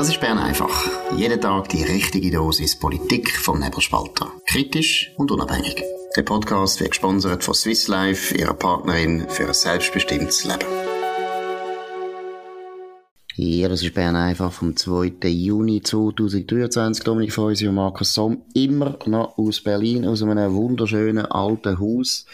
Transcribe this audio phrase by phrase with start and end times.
[0.00, 0.88] Das ist Bern einfach.
[1.14, 4.32] Jeden Tag die richtige Dosis Politik vom Nebelspalter.
[4.46, 5.84] Kritisch und unabhängig.
[6.16, 10.64] Der Podcast wird gesponsert von Swiss Life, ihrer Partnerin für ein selbstbestimmtes Leben.
[13.34, 15.12] Ja, das ist Bern einfach vom 2.
[15.28, 17.04] Juni 2023.
[17.04, 18.42] Dominik Feusi und Markus Somm.
[18.54, 22.24] Immer noch aus Berlin, aus einem wunderschönen alten Haus.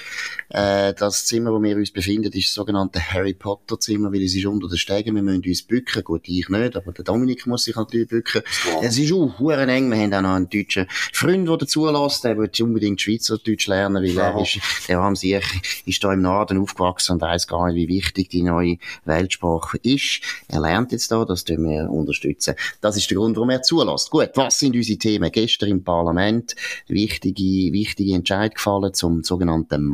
[0.49, 4.35] Äh, das Zimmer, wo wir uns befinden, ist das sogenannte Harry Potter Zimmer, weil es
[4.35, 5.15] ist unter den Stegen.
[5.15, 6.05] Wir müssen uns bücken.
[6.05, 8.43] Gut, ich nicht, aber der Dominik muss sich natürlich bücken.
[8.65, 8.84] Wow.
[8.84, 9.91] Es ist auch huren eng.
[9.91, 12.25] Wir haben auch noch einen deutschen Freund, der dazu lässt.
[12.25, 14.59] Der will unbedingt Schweizerdeutsch lernen, weil er ist,
[14.89, 15.43] der haben sich,
[15.84, 20.20] ist da im Norden aufgewachsen und weiss gar nicht, wie wichtig die neue Weltsprache ist.
[20.48, 22.55] Er lernt jetzt da, das tun wir unterstützen.
[22.81, 24.11] Das ist der Grund, warum er zulässt.
[24.11, 25.31] Gut, was sind unsere Themen?
[25.33, 26.55] Gestern im Parlament
[26.87, 29.84] wichtige, wichtige Entscheid gefallen zum sogenannten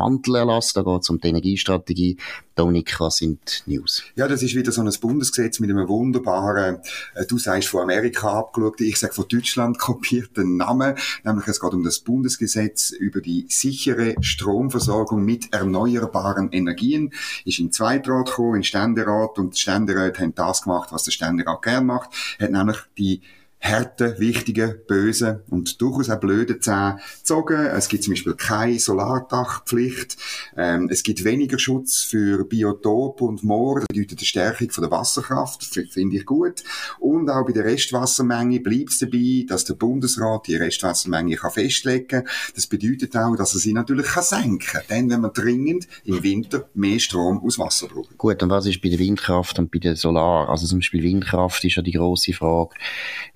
[0.42, 0.72] Mantelerlass.
[0.72, 2.16] Da geht es um die Energiestrategie.
[2.54, 4.02] Dominik, was sind die News?
[4.14, 6.78] Ja, das ist wieder so ein Bundesgesetz mit einem wunderbaren,
[7.14, 10.96] äh, du sagst von Amerika abgeschaut, ich sage von Deutschland kopierten Namen.
[11.24, 17.12] Nämlich es geht um das Bundesgesetz über die sichere Stromversorgung mit erneuerbaren Energien.
[17.44, 21.62] Ist in Zweitrat gekommen, in Ständerat und die Ständerat haben das gemacht, was der Ständerat
[21.62, 23.22] gern macht, hat nämlich die
[23.62, 27.66] harten, wichtigen, bösen und durchaus auch blöden Zähne gezogen.
[27.66, 30.16] Es gibt zum Beispiel keine Solardachpflicht.
[30.56, 33.76] Ähm, es gibt weniger Schutz für Biotop und Moor.
[33.76, 35.64] Das bedeutet eine Stärkung von der Wasserkraft.
[35.64, 36.64] Finde ich gut.
[36.98, 42.08] Und auch bei der Restwassermenge bleibt es dabei, dass der Bundesrat die Restwassermenge kann festlegen
[42.08, 42.28] kann.
[42.54, 44.82] Das bedeutet auch, dass er sie natürlich kann senken kann.
[44.88, 48.18] Dann, wenn man dringend im Winter mehr Strom aus Wasser braucht.
[48.18, 50.48] Gut, und was ist bei der Windkraft und bei der Solar?
[50.48, 52.74] Also zum Beispiel Windkraft ist ja die grosse Frage,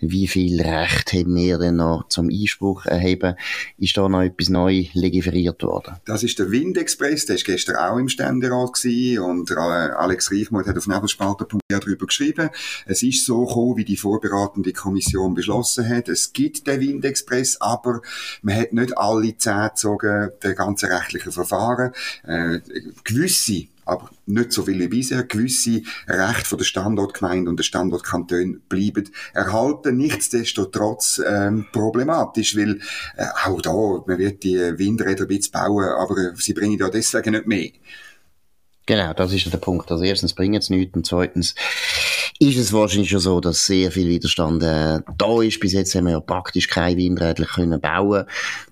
[0.01, 3.37] wie wie viel Recht haben wir denn noch zum Einspruch erheben?
[3.77, 5.97] Ist da noch etwas neu legiferiert worden?
[6.07, 10.79] Das ist der Windexpress, der war gestern auch im Ständerat gewesen und Alex Reichmuth hat
[10.79, 12.49] auf nebelspalter.de darüber geschrieben.
[12.87, 16.09] Es ist so gekommen, wie die vorberatende Kommission beschlossen hat.
[16.09, 18.01] Es gibt den Windexpress, aber
[18.41, 21.93] man hat nicht alle zehn gezogen, der ganzen rechtlichen Verfahren.
[22.25, 22.61] Äh,
[23.05, 25.23] gewisse aber nicht so viele bisher.
[25.23, 29.97] Gewisse Rechte von der Standortgemeinde und der Standortkanton bleiben erhalten.
[29.97, 32.81] Nichtsdestotrotz ähm, problematisch, weil
[33.17, 37.33] äh, auch da, man wird die Windräder ein bisschen bauen, aber sie bringen ja deswegen
[37.33, 37.71] nicht mehr.
[38.87, 39.91] Genau, das ist der Punkt.
[39.91, 41.57] Also erstens bringen es nichts und zweitens
[42.39, 45.59] ist es wahrscheinlich schon so, dass sehr viel Widerstand äh, da ist.
[45.59, 48.27] Bis jetzt haben wir ja praktisch keine Windräder können bauen.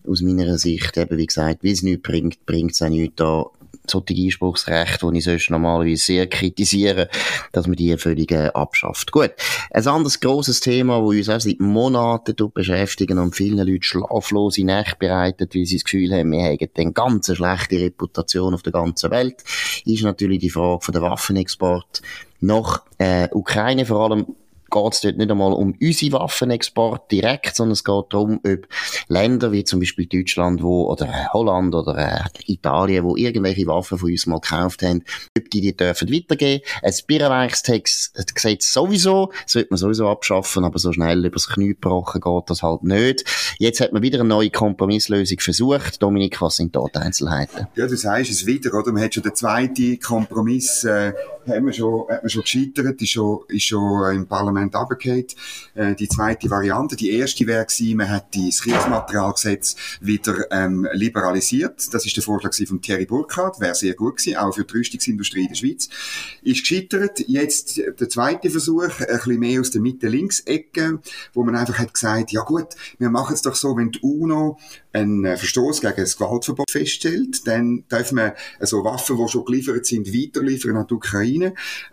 [0.06, 3.46] Aus meiner Sicht, eben wie gesagt, wie es nichts bringt, bringt es auch nichts da
[3.90, 7.08] solche Einspruchsrechte, die ich sonst normalerweise sehr kritisiere,
[7.52, 9.12] dass man die völlig äh, abschafft.
[9.12, 9.32] Gut.
[9.70, 14.96] Ein anderes grosses Thema, das uns auch seit Monaten beschäftigen und vielen Leuten schlaflose Nächte
[14.98, 19.10] bereitet, weil sie das Gefühl haben, wir haben eine ganz schlechte Reputation auf der ganzen
[19.10, 19.42] Welt,
[19.84, 22.02] ist natürlich die Frage von der Waffenexport
[22.40, 24.26] nach äh, Ukraine, vor allem
[24.74, 28.66] geht es dort nicht einmal um unsere Waffenexport direkt, sondern es geht darum, ob
[29.08, 33.98] Länder wie zum Beispiel Deutschland wo, oder äh, Holland oder äh, Italien, wo irgendwelche Waffen
[33.98, 35.04] von uns mal gekauft haben,
[35.38, 36.64] ob die die dürfen weitergeben.
[36.82, 42.50] Ein Birrenweichsgesetz sowieso, das wird man sowieso abschaffen, aber so schnell übers Knie gebrochen geht
[42.50, 43.24] das halt nicht.
[43.58, 46.02] Jetzt hat man wieder eine neue Kompromisslösung versucht.
[46.02, 47.68] Dominik, was sind die Einzelheiten?
[47.76, 48.92] Ja, du sagst es wieder, oder?
[48.92, 51.12] Man hat schon den zweiten Kompromiss, äh,
[51.46, 55.26] haben wir schon, hat man schon gescheitert, ist schon, ist schon im Parlament runtergefallen.
[55.74, 61.92] Äh, die zweite Variante, die erste wäre gewesen, man hat das Kriegsmaterialgesetz wieder ähm, liberalisiert.
[61.92, 65.42] Das ist der Vorschlag von Thierry Burkhardt, wäre sehr gut gewesen, auch für die Rüstungsindustrie
[65.42, 65.88] in der Schweiz.
[66.42, 67.20] Ist gescheitert.
[67.26, 71.00] Jetzt der zweite Versuch, ein bisschen mehr aus der Mitte-Links-Ecke,
[71.32, 72.68] wo man einfach hat gesagt, ja gut,
[72.98, 74.58] wir machen es doch so, wenn die UNO
[74.94, 79.86] einen äh, Verstoß gegen das Gewaltverbot feststellt, dann dürfen wir also Waffen, die schon geliefert
[79.86, 81.33] sind, weiterliefern an die Ukraine.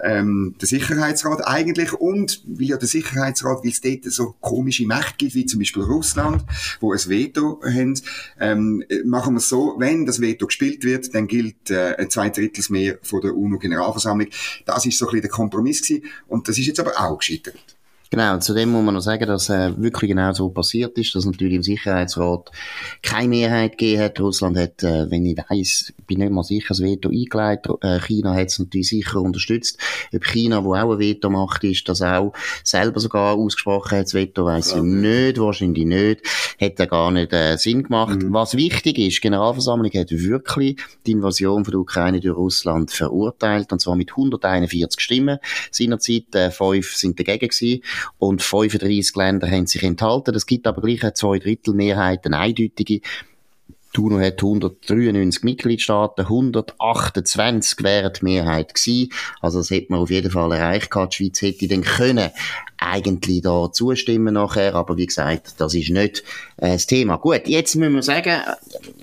[0.03, 5.15] Ähm, der Sicherheitsrat eigentlich und weil ja der Sicherheitsrat, weil es dort so komische Mächte
[5.17, 6.43] gibt, wie zum Beispiel Russland,
[6.79, 7.99] wo ein Veto haben,
[8.39, 12.29] ähm, machen wir es so, wenn das Veto gespielt wird, dann gilt äh, ein zwei
[12.29, 14.27] Drittels mehr von der UNO-Generalversammlung.
[14.65, 17.77] Das ist so ein bisschen der Kompromiss gewesen und das ist jetzt aber auch gescheitert.
[18.13, 21.55] Genau, zudem muss man noch sagen, dass äh, wirklich genau so passiert ist, dass natürlich
[21.55, 22.51] im Sicherheitsrat
[23.01, 24.19] keine Mehrheit gegeben hat.
[24.19, 27.71] Russland hat, äh, wenn ich weiss, bin nicht mal sicher, das Veto eingeleitet.
[27.79, 29.79] Äh, China hat es natürlich sicher unterstützt.
[30.13, 32.33] Ob China, wo auch ein Veto macht, ist das auch
[32.65, 36.21] selber sogar ausgesprochen hat, das Veto weiss ich nicht, wahrscheinlich nicht.
[36.57, 38.21] Hätte gar nicht äh, Sinn gemacht.
[38.21, 38.33] Mhm.
[38.33, 43.71] Was wichtig ist, die Generalversammlung hat wirklich die Invasion von der Ukraine durch Russland verurteilt,
[43.71, 45.39] und zwar mit 141 Stimmen.
[45.71, 47.81] Seinerzeit äh, fünf sind dagegen gewesen
[48.17, 50.35] und 35 Länder haben sich enthalten.
[50.35, 53.01] Es gibt aber gleich eine Zweidrittelmehrheit, eine eindeutige.
[53.93, 59.11] Die UNO hat 193 Mitgliedstaaten, 128 wären die Mehrheit gewesen.
[59.41, 61.13] Also das hätte man auf jeden Fall erreicht gehabt.
[61.13, 62.29] Die Schweiz hätte dann können
[62.81, 66.23] eigentlich da zustimmen nachher, aber wie gesagt, das ist nicht
[66.57, 67.17] äh, das Thema.
[67.17, 68.41] Gut, jetzt müssen wir sagen,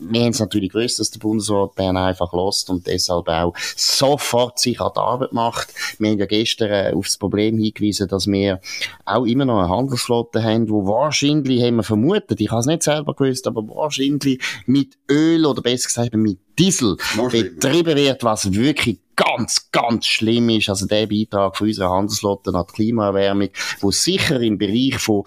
[0.00, 4.58] wir haben es natürlich gewusst, dass der Bundesrat Bern einfach lost und deshalb auch sofort
[4.58, 5.72] sich an die Arbeit macht.
[5.98, 8.60] Wir haben ja gestern äh, auf das Problem hingewiesen, dass wir
[9.04, 12.82] auch immer noch eine Handelsflotte haben, wo wahrscheinlich, haben wir vermutet, ich habe es nicht
[12.82, 16.96] selber gewusst, aber wahrscheinlich mit Öl oder besser gesagt mit Diesel
[17.30, 20.68] betrieben wird, was wirklich ganz, ganz schlimm ist.
[20.68, 23.48] Also der Beitrag von unserer Handelsflotte an die Klimaerwärmung,
[23.80, 25.24] wo sicher im Bereich von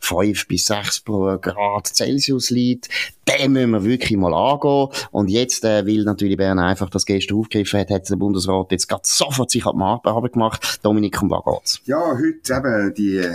[0.00, 2.88] 5 bis 6 Grad Celsius liegt,
[3.26, 4.88] den müssen wir wirklich mal angehen.
[5.10, 8.88] Und jetzt, äh, weil natürlich Bern einfach das gestern aufgegriffen hat, hat der Bundesrat jetzt
[8.88, 10.80] gerade sofort sich an die Arbeit gemacht.
[10.82, 11.80] Dominik, um was geht's?
[11.86, 13.30] Ja, heute eben die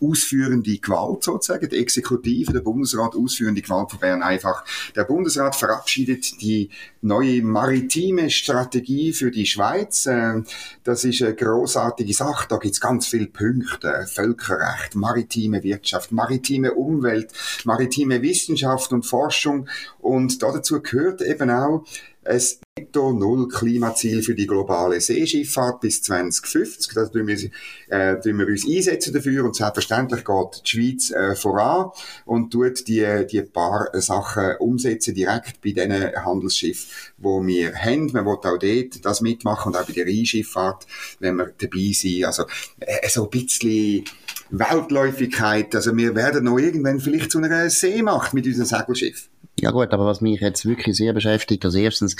[0.00, 4.64] ausführende Gewalt sozusagen, die Exekutive, der Bundesrat ausführende Gewalt von Bern einfach.
[4.94, 6.70] Der Bundesrat verabschiedet die
[7.00, 10.06] neue maritime Strategie für die Schweiz.
[10.06, 10.44] Ähm,
[10.82, 12.46] das ist eine großartige Sache.
[12.48, 14.06] Da gibt's ganz viele Punkte.
[14.06, 17.32] Völkerrecht, maritime Wirtschaft, maritime Umwelt,
[17.64, 19.68] maritime Wissenschaft und Forschung.
[20.00, 21.84] Und dazu gehört eben auch
[22.26, 22.40] ein
[22.76, 26.92] Netto-Null-Klimaziel für die globale Seeschifffahrt bis 2050.
[26.94, 27.36] Da tun wir,
[27.88, 31.90] äh, tun wir uns einsetzen dafür und selbstverständlich geht die Schweiz äh, voran
[32.24, 36.88] und tut die, die paar Sachen umsetzen direkt bei diesen Handelsschiffen,
[37.18, 38.10] wo wir haben.
[38.12, 40.86] Man will auch dort das mitmachen und auch bei der Rheinschifffahrt,
[41.20, 42.24] wenn wir dabei sind.
[42.24, 42.44] Also
[42.80, 44.04] äh, so ein bisschen
[44.50, 45.74] Weltläufigkeit.
[45.74, 49.28] Also wir werden noch irgendwann vielleicht zu einer Seemacht mit unserem Segelschiff.
[49.64, 52.16] Ja gut, aber was mich jetzt wirklich sehr beschäftigt, also erstens,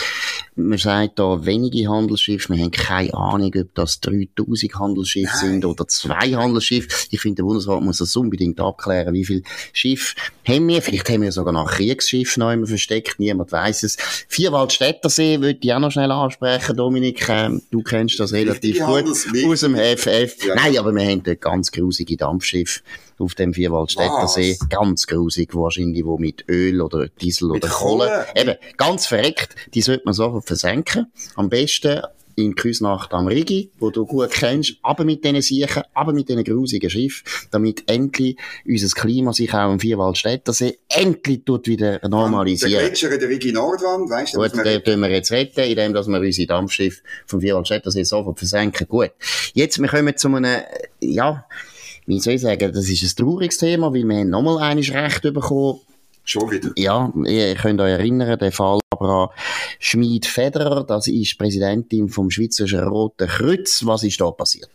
[0.57, 5.51] man sagt da wenige Handelsschiffe, wir haben keine Ahnung, ob das 3000 Handelsschiffe Nein.
[5.53, 6.89] sind oder zwei Handelsschiffe.
[7.11, 9.43] Ich finde, der Bundesrat muss das unbedingt abklären, wie viele
[9.75, 10.17] Schiffe
[10.49, 10.81] haben wir.
[10.81, 13.99] Vielleicht haben wir sogar noch Kriegsschiff noch immer versteckt, niemand weiß es.
[14.29, 17.29] Vierwaldstättersee würde ich auch noch schnell ansprechen, Dominik.
[17.29, 20.47] Ähm, du kennst das relativ gut aus dem FF.
[20.47, 20.55] Ja.
[20.55, 22.81] Nein, aber wir haben dort ganz grusige Dampfschiffe
[23.19, 24.59] auf dem Vierwaldstättersee.
[24.69, 28.07] Ganz grusig wahrscheinlich, wo mit Öl oder Diesel mit oder Kohle.
[28.07, 28.27] Kohle.
[28.35, 29.55] Eben, ganz verreckt.
[29.75, 31.07] Die sollte man sofort versenken.
[31.37, 32.03] Am besten
[32.37, 36.45] in Küsnacht am Rigi, wo du gut kennst, aber mit diesen Siechen, aber mit diesen
[36.45, 42.73] grusigen Schiffen, damit endlich unser Klima sich auch im Vierwaldstättersee endlich tut wieder normalisieren.
[42.73, 44.41] Der Gletscher der Rigi Nordwand, weißt du?
[44.41, 48.89] Gut, den tun wir jetzt retten, indem dass wir unsere Dampfschiffe vom Vierwaldstättersee sofort versenken.
[48.89, 49.13] Gut.
[49.53, 50.63] Jetzt, wir kommen zu einem,
[51.01, 51.47] ja,
[52.07, 55.23] wie soll ich sagen, das ist ein trauriges Thema, weil wir haben nochmal eines Recht
[55.23, 55.81] bekommen.
[56.25, 56.71] Schon wieder?
[56.77, 59.31] Ja, ihr könnt euch erinnern, der Fall Barbara
[59.79, 63.85] Schmid-Federer, das ist Präsidentin vom Schweizerischen Roten Kreuz.
[63.85, 64.71] Was ist da passiert?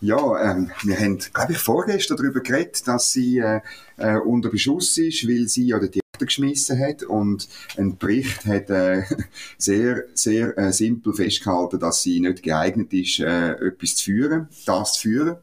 [0.00, 3.60] Ja, ähm, wir haben, glaube ich, vorgestern darüber geredet, dass sie äh,
[3.96, 8.70] äh, unter Beschuss ist, weil sie ja den Theater geschmissen hat und ein Bericht hat
[8.70, 9.02] äh,
[9.58, 14.94] sehr, sehr äh, simpel festgehalten, dass sie nicht geeignet ist, äh, etwas zu führen, das
[14.94, 15.36] zu führen.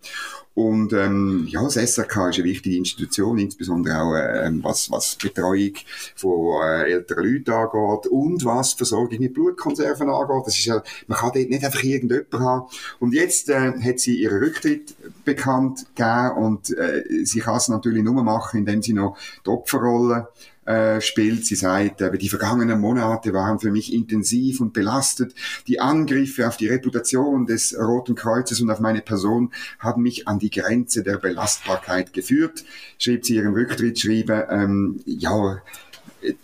[0.60, 5.72] Und ähm, ja, das SRK ist eine wichtige Institution, insbesondere auch ähm, was, was Betreuung
[6.16, 10.48] von äh, älteren Leuten angeht und was Versorgung mit Blutkonserven angeht.
[10.48, 12.68] Das ist ja, man kann dort nicht einfach irgendjemanden haben.
[13.00, 18.04] Und jetzt äh, hat sie ihren Rücktritt bekannt gegeben und äh, sie kann es natürlich
[18.04, 20.28] nur machen, indem sie noch die Opferrolle
[20.69, 21.48] äh, spielt.
[21.48, 25.33] Sie sagt, äh, die vergangenen Monate waren für mich intensiv und belastet.
[25.68, 30.38] Die Angriffe auf die Reputation des Roten Kreuzes und auf meine Person haben mich an
[30.38, 32.64] die Grenze der Belastbarkeit geführt,
[32.99, 34.44] schrieb sie ihrem Rücktrittsschreiben.
[34.52, 35.59] Ähm, ja,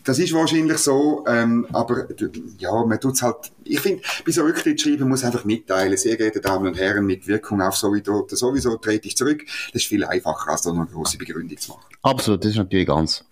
[0.03, 2.07] das ist wahrscheinlich so, ähm, aber
[2.57, 3.51] ja, man tut's halt.
[3.63, 7.61] Ich finde, bei so Rücktrittsschreiben muss einfach mitteilen, sehr geehrte Damen und Herren, mit Wirkung
[7.61, 9.43] auf sowieso, sowieso trete ich zurück.
[9.71, 11.83] Das ist viel einfacher, als da noch eine große Begründung zu machen.
[12.01, 13.23] Absolut, das ist natürlich ganz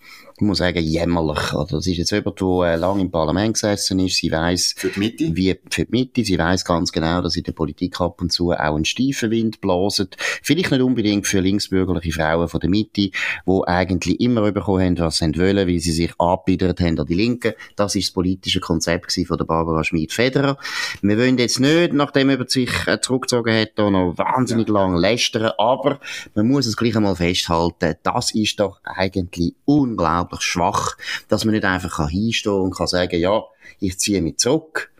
[0.43, 1.53] ich muss sagen, jämmerlich.
[1.53, 4.17] Also, das ist jetzt jemand, der äh, lange im Parlament gesessen ist.
[4.17, 5.35] Sie weiss, für die Mitte?
[5.35, 6.25] Wie, für die Mitte.
[6.25, 9.61] Sie weiss ganz genau, dass in der Politik ab und zu auch ein steifer Wind
[9.61, 10.17] blaset.
[10.19, 15.17] Vielleicht nicht unbedingt für linksbürgerliche Frauen von der Mitte, die eigentlich immer bekommen haben, was
[15.17, 17.53] sie wollen, weil sie sich abbiedert haben an die Linken.
[17.77, 20.57] Das ist das politische Konzept von der Barbara Schmid-Federer.
[21.01, 24.73] Wir wollen jetzt nicht, nachdem er sich äh, zurückgezogen hat, noch wahnsinnig ja.
[24.73, 25.99] lang lästern, aber
[26.35, 30.97] man muss es gleich einmal festhalten, das ist doch eigentlich unglaublich unglaublich schwach,
[31.27, 33.43] dass man nicht einfach hinstehen und kann sagen, ja,
[33.79, 34.92] ich ziehe mich zurück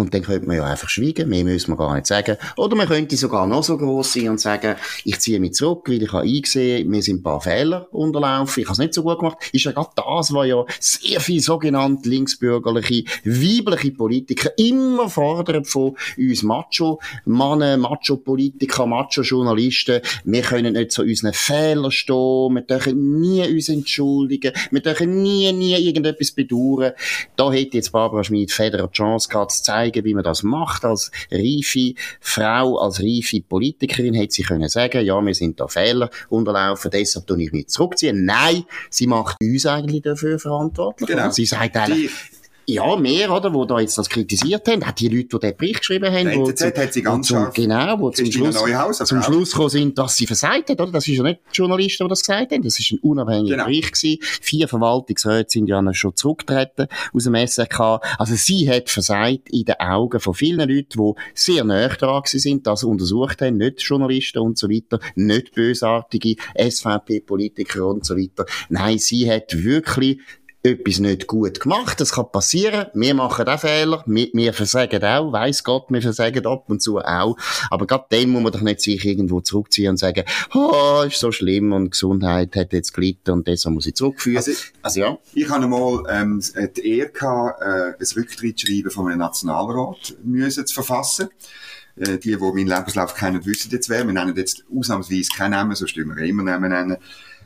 [0.00, 2.36] und dann könnte man ja einfach schweigen, mehr müssen wir gar nicht sagen.
[2.56, 6.02] Oder man könnte sogar noch so groß sein und sagen, ich ziehe mich zurück, weil
[6.02, 9.18] ich habe eingesehen, mir sind ein paar Fehler unterlaufen, ich habe es nicht so gut
[9.18, 9.36] gemacht.
[9.52, 15.96] Ist ja gerade das, was ja sehr viele sogenannte linksbürgerliche, weibliche Politiker immer fordern von
[16.16, 20.00] uns Macho-Mannen, Macho-Politiker, Macho-Journalisten.
[20.24, 25.52] Wir können nicht zu unseren Fehlern stehen, wir dürfen nie uns entschuldigen, wir dürfen nie,
[25.52, 26.92] nie irgendetwas bedauern.
[27.36, 30.84] Da hätte jetzt Barbara Schmid-Federer die Chance gehabt, zu zeigen, zeigen, wie man das macht.
[30.84, 36.10] Als reife Frau, als reife Politikerin hätte sie können sagen, ja, wir sind da Fehler
[36.28, 38.24] unterlaufen, deshalb tue ich mich zurückziehen.
[38.24, 41.08] Nein, sie macht uns eigentlich dafür verantwortlich.
[41.08, 41.30] Genau.
[41.30, 42.10] Sie sagt eigentlich,
[42.66, 45.80] ja, mehr, oder, wo da jetzt das kritisiert haben, auch die Leute, die den Bericht
[45.80, 49.52] geschrieben haben, wo NZZ hat sie ganz scharf genau, wo zum Schluss, aber zum Schluss
[49.52, 50.92] gekommen sind, dass sie versagt hat, oder?
[50.92, 53.64] Das ist ja nicht die Journalisten, die das gesagt haben, das ist ein unabhängiger Genau.
[53.64, 54.18] Bericht gewesen.
[54.20, 58.00] Vier Verwaltungsräte sind ja schon zurückgetreten aus dem SRK.
[58.18, 62.66] Also sie hat versagt in den Augen von vielen Leuten, die sehr nahe dran sind,
[62.66, 68.46] das untersucht haben, nicht Journalisten und so weiter, nicht bösartige SVP-Politiker und so weiter.
[68.68, 70.20] Nein, sie hat wirklich
[70.62, 72.00] etwas nicht gut gemacht.
[72.00, 72.86] Das kann passieren.
[72.92, 74.02] Wir machen auch Fehler.
[74.06, 75.32] Wir, wir versagen auch.
[75.32, 77.36] Weiss Gott, wir versagen ab und zu auch.
[77.70, 80.24] Aber gerade dann muss man doch nicht sich irgendwo zurückziehen und sagen,
[80.54, 84.36] oh, ist so schlimm und Gesundheit hat jetzt gelitten und deshalb muss ich zurückführen.
[84.36, 84.52] Also,
[84.82, 85.18] Also ja.
[85.34, 86.42] Ich habe einmal ähm,
[86.76, 91.30] die Ehre gehabt, äh, ein Rücktrittsschreiben von einem Nationalrat müssen zu verfassen.
[91.96, 94.06] Äh, die, die meinen Lebenslauf kennen, wissen jetzt wer.
[94.06, 96.96] Wir nennen jetzt ausnahmsweise keinen Namen, sonst tun wir immer Namen nennen.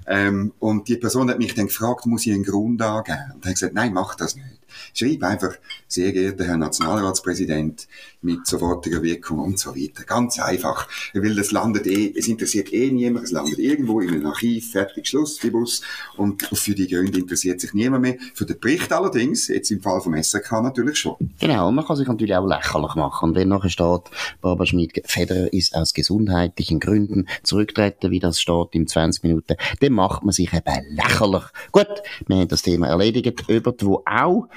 [0.07, 3.33] Ähm, und die Person hat mich dann gefragt, muss ich einen Grund angeben?
[3.35, 4.61] Und ich habe gesagt, nein, mach das nicht.
[4.93, 5.55] Schreib einfach,
[5.89, 7.87] sehr geehrter Herr Nationalratspräsident,
[8.25, 10.05] mit sofortiger Wirkung und so weiter.
[10.05, 10.89] Ganz einfach.
[11.13, 15.07] Weil das landet eh, es interessiert eh niemand, es landet irgendwo in einem Archiv, fertig,
[15.07, 15.83] Schluss, die Bus.
[16.17, 18.17] Und für die Gründe interessiert sich niemand mehr.
[18.35, 21.17] Für den Bericht allerdings, jetzt im Fall vom SRK natürlich schon.
[21.39, 23.31] Genau, und man kann sich natürlich auch lächerlich machen.
[23.31, 24.03] Und wenn nachher steht,
[24.41, 30.25] Barbara Schmid-Federer ist aus gesundheitlichen Gründen zurücktreten, wie das steht im 20 Minuten, dann macht
[30.25, 31.45] man sich eben lächerlich.
[31.73, 33.45] Gut, wir haben das Thema erledigt.
[33.49, 34.49] Jemand, wo auch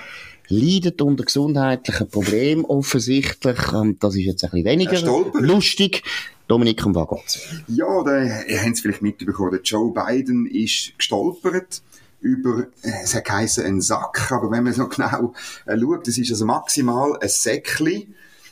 [0.49, 5.01] leidet unter gesundheitlichen Problemen offensichtlich, und das ist jetzt ein bisschen weniger
[5.33, 6.03] lustig.
[6.47, 7.39] Dominik, um was geht's?
[7.67, 11.81] Ja, da, ihr habt es vielleicht mitbekommen, der Joe Biden ist gestolpert
[12.21, 15.33] über, es hat geheißen, ein Sack, aber wenn man so genau
[15.65, 18.07] äh, schaut, das ist also maximal ein Säckli,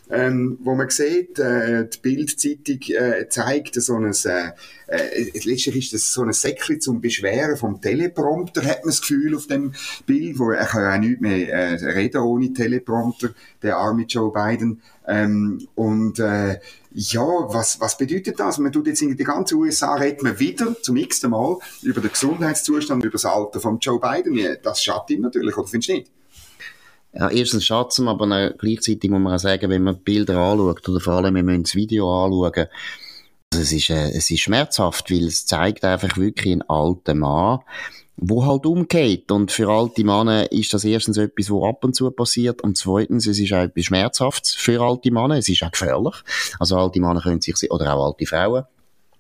[0.09, 4.51] ähm, wo man sieht, äh, die Bildzeitung äh, zeigt so ein, äh,
[4.88, 9.35] äh, letztlich ist das so ein Säckli zum Beschweren vom Teleprompter, hat man das Gefühl
[9.35, 9.74] auf dem
[10.05, 13.29] Bild, wo er kann ja auch nicht mehr äh, reden ohne Teleprompter,
[13.63, 14.81] der arme Joe Biden.
[15.07, 16.59] Ähm, und äh,
[16.91, 18.57] ja, was, was bedeutet das?
[18.57, 22.12] Man tut jetzt in den ganzen USA redet man wieder zum x Mal über den
[22.12, 24.39] Gesundheitszustand, über das Alter von Joe Biden.
[24.63, 26.12] Das schadet ihm natürlich, oder findest du nicht?
[27.17, 31.00] Ja, erstens schatzen, aber gleichzeitig muss man auch sagen, wenn man die Bilder anschaut, oder
[31.00, 32.67] vor allem, wenn man das Video anschauen,
[33.53, 37.60] also es ist, äh, es ist schmerzhaft, weil es zeigt einfach wirklich einen alten Mann,
[38.17, 39.31] wo halt umgeht.
[39.31, 42.62] Und für alte Männer ist das erstens etwas, wo ab und zu passiert.
[42.62, 45.38] Und zweitens, es ist auch etwas Schmerzhaftes für alte Männer.
[45.38, 46.15] Es ist auch gefährlich.
[46.60, 48.65] Also alte Männer können sich, oder auch alte Frauen,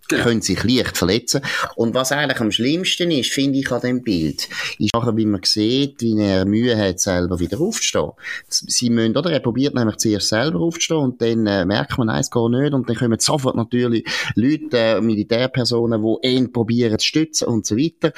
[0.07, 0.23] Genau.
[0.23, 1.41] können sich leicht verletzen.
[1.75, 4.47] Und was eigentlich am schlimmsten ist, finde ich an dem Bild,
[4.77, 8.11] ist nachher, wie man sieht, wie er Mühe hat, selber wieder aufzustehen.
[8.47, 9.31] Sie müssen, oder?
[9.31, 12.73] Er probiert nämlich zuerst selber aufzustehen und dann äh, merkt man, nein, es geht nicht.
[12.73, 17.75] Und dann kommen sofort natürlich Leute, äh, Militärpersonen, die ihn probieren zu stützen und so
[17.75, 18.13] weiter.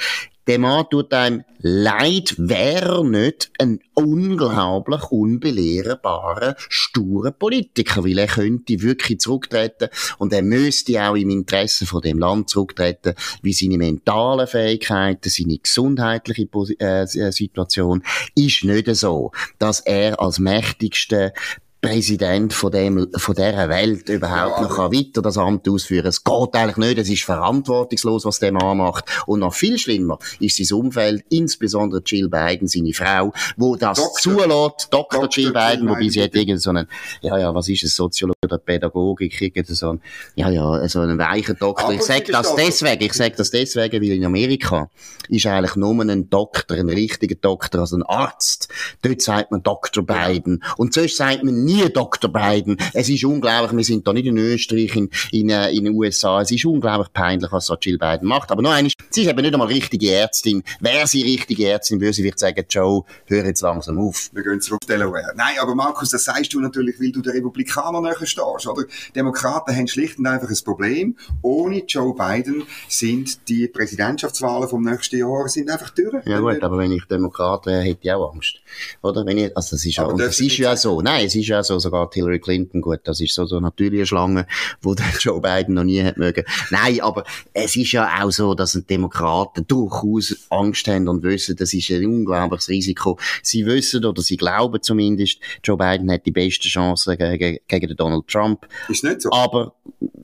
[0.48, 8.80] Der Mann tut einem leid, wäre nicht ein unglaublich unbelehrbarer, sturer Politiker, weil er könnte
[8.80, 13.12] wirklich zurücktreten und er müsste auch im Interesse von dem Land zurücktreten,
[13.42, 18.02] wie seine mentalen Fähigkeiten, seine gesundheitliche Posi äh, Situation
[18.34, 21.34] ist nicht so, dass er als mächtigster
[21.80, 26.06] Präsident von dem, von dieser Welt überhaupt Ja, noch kann weiter das Amt ausführen.
[26.06, 26.98] Es geht eigentlich nicht.
[26.98, 29.04] Es ist verantwortungslos, was der Mann macht.
[29.26, 34.20] Und noch viel schlimmer ist sein Umfeld, insbesondere Jill Biden, seine Frau, wo das Doktor.
[34.20, 34.88] zulässt.
[34.90, 35.20] Dr.
[35.20, 35.28] Dr.
[35.30, 36.88] Jill Biden, Jill wobei sie hat irgend so einen,
[37.20, 40.02] ja, ja, was ist es, Soziologie oder Pädagogik, irgend so einen,
[40.34, 41.92] ja, ja, so einen weichen Doktor.
[41.92, 44.90] Ich sag das ist deswegen, ich sag das deswegen, weil in Amerika
[45.28, 48.68] ist eigentlich nur ein Doktor, ein richtiger Doktor, also ein Arzt.
[49.02, 50.04] Dort sagt man Dr.
[50.04, 50.64] Biden.
[50.76, 52.32] Und sonst sagt man nie Dr.
[52.32, 52.76] Biden.
[52.94, 56.40] Es ist unglaublich, wir sind da nicht in Österreich, in, in, äh, in den USA.
[56.40, 58.50] Es ist unglaublich peinlich, was so Jill Biden macht.
[58.50, 60.62] Aber noch eines, sie ist eben nicht einmal richtige Ärztin.
[60.80, 64.30] Wäre sie richtige Ärztin, würde sie vielleicht sagen, Joe, hör jetzt langsam auf.
[64.32, 65.32] Wir gehen zurück auf Delaware.
[65.36, 68.84] Nein, aber Markus, das sagst du natürlich, weil du den Republikanern näher stehst, oder?
[69.14, 71.16] Demokraten haben schlicht und einfach ein Problem.
[71.42, 76.24] Ohne Joe Biden sind die Präsidentschaftswahlen vom nächsten Jahr sind einfach durch.
[76.26, 78.56] Ja gut, aber wenn ich Demokrat wäre, hätte ich auch Angst.
[79.02, 79.26] Oder?
[79.26, 81.00] Wenn ich, also das ist ja, und das ist ja so.
[81.02, 84.06] Nein, es ist ja so, sogar Hillary Clinton, gut, das ist so, so natürlich eine
[84.06, 84.46] Schlange,
[84.82, 86.44] wo der Joe Biden noch nie hat mögen.
[86.70, 91.56] Nein, aber es ist ja auch so, dass die Demokraten durchaus Angst haben und wissen,
[91.56, 93.18] das ist ein unglaubliches Risiko.
[93.42, 98.26] Sie wissen, oder sie glauben zumindest, Joe Biden hat die besten Chancen gegen, gegen Donald
[98.28, 98.66] Trump.
[98.88, 99.30] Ist nicht so.
[99.32, 99.74] Aber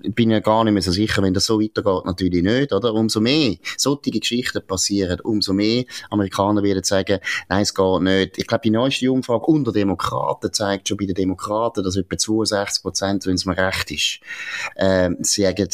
[0.03, 2.93] ich bin ja gar nicht mehr so sicher, wenn das so weitergeht, natürlich nicht, oder?
[2.93, 8.39] Umso mehr solche Geschichten passieren, umso mehr Amerikaner werden sagen, nein, es geht nicht.
[8.39, 12.83] Ich glaube, die neueste Umfrage unter Demokraten zeigt schon bei den Demokraten, dass etwa 62
[12.83, 14.21] Prozent, wenn es mir recht ist,
[14.77, 15.69] äh, sagen,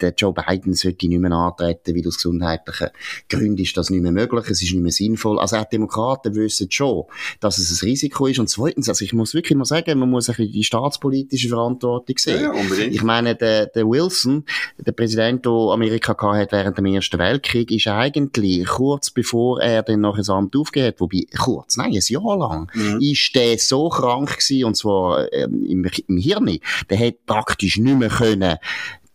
[0.00, 2.88] der Joe Biden sollte nicht mehr antreten, weil aus gesundheitlichen
[3.28, 5.38] Gründen ist das nicht mehr möglich, es ist nicht mehr sinnvoll.
[5.38, 7.04] Also auch Demokraten wissen schon,
[7.40, 8.38] dass es ein Risiko ist.
[8.38, 12.16] Und zweitens, also ich muss wirklich mal sagen, man muss ein bisschen die staatspolitische Verantwortung
[12.18, 12.42] sehen.
[12.42, 12.94] Ja, unbedingt.
[12.94, 14.44] Ich meine, der, der Wilson,
[14.78, 20.00] der Präsident, der Amerika hat während dem Ersten Weltkrieg, ist eigentlich kurz bevor er dann
[20.00, 23.00] noch ein Amt aufgehört hat, wobei kurz, nein, ein Jahr lang, mhm.
[23.00, 24.91] ist der so krank gewesen, und zwar
[25.32, 26.58] ähm, im, im Hirn,
[26.90, 28.58] der hat praktisch nicht mehr können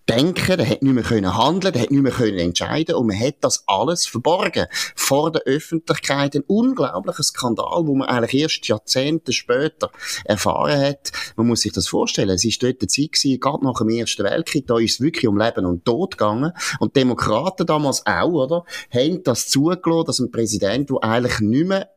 [0.08, 3.20] denken, der hat nicht mehr können handeln, der hat nicht mehr können entscheiden und man
[3.20, 4.68] hat das alles verborgen.
[4.96, 9.92] Vor der Öffentlichkeit ein unglaublicher Skandal, wo man eigentlich erst Jahrzehnte später
[10.26, 11.12] erfahren hat.
[11.36, 12.30] Man muss sich das vorstellen.
[12.30, 15.28] Es ist dort eine Zeit gewesen, gerade nach dem Ersten Weltkrieg, da ist es wirklich
[15.28, 20.32] um Leben und Tod gegangen und Demokraten damals auch, oder, haben das zugelassen, dass ein
[20.32, 21.90] Präsident, der eigentlich nicht mehr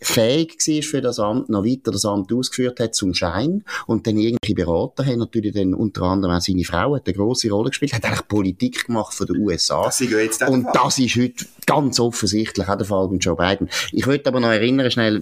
[0.00, 3.64] fähig war für das Amt, noch weiter das Amt ausgeführt hat zum Schein.
[3.86, 7.50] Und dann irgendwelche Berater haben natürlich dann unter anderem auch seine Frau, hat eine grosse
[7.50, 9.84] Rolle gespielt, hat eigentlich Politik gemacht von den USA.
[9.84, 13.68] Das jetzt Und das ist heute ganz offensichtlich auch der Fall mit Joe Biden.
[13.92, 15.20] Ich würde aber noch erinnern, schnell,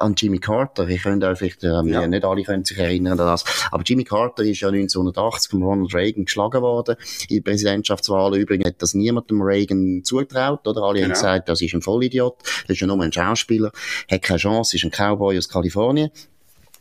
[0.00, 0.88] an Jimmy Carter.
[0.88, 2.06] Ich könnte vielleicht, äh, ja.
[2.06, 3.44] nicht alle können sich erinnern an das.
[3.70, 6.96] Aber Jimmy Carter ist ja 1980 von Ronald Reagan geschlagen worden.
[7.28, 10.82] In der Präsidentschaftswahl übrigens hat das niemandem Reagan zugetraut, oder?
[10.82, 11.06] Alle genau.
[11.06, 12.36] haben gesagt, das ist ein Vollidiot.
[12.42, 13.72] Das ist ja nur ein Schauspieler.
[14.10, 16.10] Hat keine Chance, ist ein Cowboy aus Kalifornien.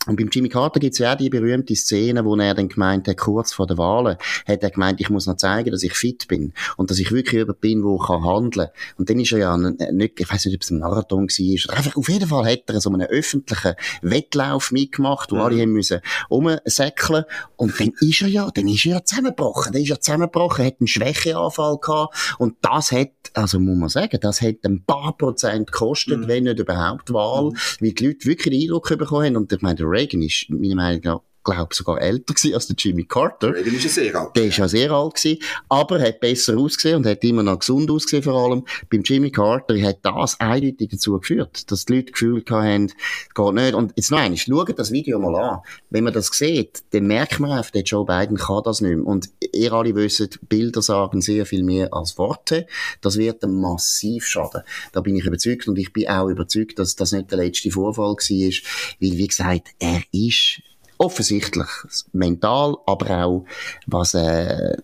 [0.07, 3.17] Und beim Jimmy Carter gibt's ja auch die berühmte Szene, wo er dann gemeint hat,
[3.17, 6.53] kurz vor der Wahlen, hat er gemeint, ich muss noch zeigen, dass ich fit bin.
[6.77, 8.69] Und dass ich wirklich jemand bin, wo kann handeln.
[8.97, 11.77] Und dann ist er ja nicht, ich weiß nicht, ob es ein Marathon war, oder
[11.77, 15.41] einfach, auf jeden Fall hat er so einen öffentlichen Wettlauf mitgemacht, wo mhm.
[15.41, 15.99] alle haben müssen
[16.29, 17.25] umsäckeln.
[17.55, 19.73] Und dann ist er ja, dann ist er ja zusammengebrochen.
[19.73, 22.35] Dann ist er zusammengebrochen, hat einen Schwächeanfall gehabt.
[22.37, 26.27] Und das hat, also muss man sagen, das hat ein paar Prozent gekostet, mhm.
[26.27, 27.57] wenn nicht überhaupt Wahl, mhm.
[27.81, 29.35] weil die Leute wirklich den Eindruck bekommen haben.
[29.35, 31.21] Und ich meine, Reagan ist meiner Meinung nach
[31.55, 33.53] glaube sogar älter gewesen als der Jimmy Carter.
[33.53, 34.35] Reagan ist ja sehr alt.
[34.35, 35.39] Der ist ja sehr alt gewesen,
[35.69, 38.65] aber hat besser ausgesehen und hat immer noch gesund ausgesehen vor allem.
[38.89, 42.87] Beim Jimmy Carter hat das eindeutig dazu geführt, dass die Leute Gefühl hatten,
[43.33, 43.73] geht nicht.
[43.73, 45.59] Und jetzt noch eines, schaut das Video mal an.
[45.89, 49.05] Wenn man das sieht, dann merkt man einfach, der Joe Biden kann das nicht mehr.
[49.05, 52.67] Und ihr alle wisst, Bilder sagen sehr viel mehr als Worte.
[53.01, 54.61] Das wird einem massiv schaden.
[54.91, 58.13] Da bin ich überzeugt und ich bin auch überzeugt, dass das nicht der letzte Vorfall
[58.13, 60.61] war, weil, wie gesagt, er ist
[60.97, 61.67] offensichtlich
[62.13, 63.45] mental, aber auch
[63.85, 64.77] was äh,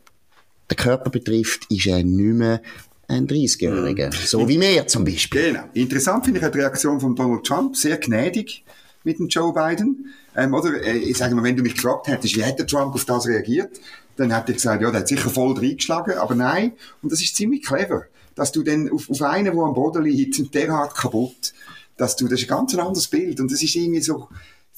[0.70, 2.62] den Körper betrifft, ist er nicht mehr
[3.08, 4.08] ein 30-Jähriger.
[4.08, 4.26] Mhm.
[4.26, 5.54] So wie mir zum Beispiel.
[5.54, 5.64] Genau.
[5.74, 8.64] Interessant finde ich die Reaktion von Donald Trump, sehr gnädig
[9.04, 10.14] mit dem Joe Biden.
[10.36, 13.06] Ähm, oder, äh, ich sage mal, wenn du mich gefragt hättest, wie hätte Trump auf
[13.06, 13.80] das reagiert,
[14.16, 16.74] dann hätte ich gesagt, ja, der hat sicher voll reingeschlagen, aber nein.
[17.02, 20.54] Und das ist ziemlich clever, dass du dann auf, auf einen, der am Boden liegt,
[20.54, 21.54] derart kaputt,
[21.98, 23.40] dass du, das ist ein ganz anderes Bild.
[23.40, 24.30] Und das ist irgendwie so,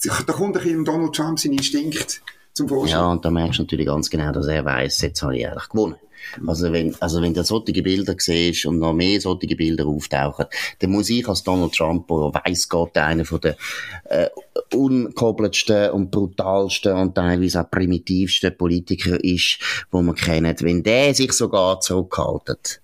[0.06, 2.22] da kommt ein bisschen Donald Trump sein Instinkt
[2.54, 2.98] zum Vorschein.
[2.98, 5.70] Ja, und da merkst du natürlich ganz genau, dass er weiß, jetzt habe ich eigentlich
[5.70, 5.96] gewonnen.
[6.48, 10.46] Also wenn, also wenn du solche Bilder siehst und noch mehr solche Bilder auftauchen,
[10.80, 13.56] dann muss ich als Donald Trump, der weiss Gott einer von den
[14.06, 14.30] äh,
[14.74, 19.60] unkoppeltsten und brutalsten und teilweise auch primitivsten Politiker ist,
[19.92, 22.82] wo man kennt, wenn der sich sogar zurückhaltet,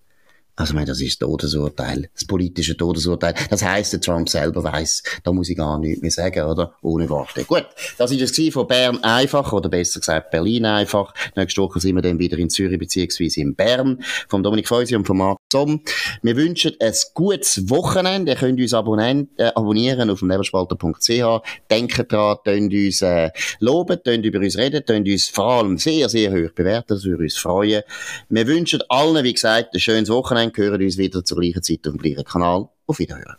[0.56, 3.34] also, ich meine, das ist das Todesurteil, das politische Todesurteil.
[3.50, 6.74] Das heisst, der Trump selber weiss, da muss ich gar nichts mehr sagen, oder?
[6.82, 7.46] Ohne Worte.
[7.46, 7.66] Gut,
[7.98, 11.14] das ist es von Bern einfach, oder besser gesagt Berlin einfach.
[11.36, 14.04] Nächste Woche sind wir dann wieder in Zürich beziehungsweise in Bern.
[14.28, 15.82] Vom Dominik Feusi und von Marc Somm.
[16.22, 18.34] Wir wünschen ein gutes Wochenende.
[18.34, 21.42] Ihr könnt uns abonnieren, äh, abonnieren auf dem Nebelspalter.ch.
[21.70, 26.10] Denkt dran, könnt uns äh, loben, könnt über uns reden, könnt uns vor allem sehr,
[26.10, 26.88] sehr hoch bewerten.
[26.90, 27.84] Das würde uns freuen.
[28.30, 31.88] Wir wünschen allen, wie gesagt, ein schönes Wochenende Wochenende hören uns wieder zur gleichen Zeit
[31.88, 32.68] auf dem gleichen Kanal.
[32.88, 33.36] Auf Wiederhören.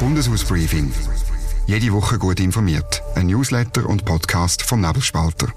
[0.00, 0.92] Bundeshausbriefing.
[1.66, 3.02] Jede Woche gut informiert.
[3.14, 5.48] Ein Newsletter und Podcast vom Nebelspalter.